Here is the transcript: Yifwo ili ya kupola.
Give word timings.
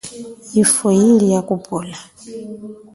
Yifwo 0.53 0.91
ili 1.09 1.31
ya 1.33 1.41
kupola. 1.41 1.97